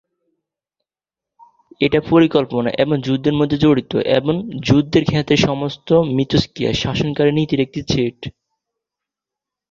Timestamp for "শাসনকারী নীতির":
6.73-7.63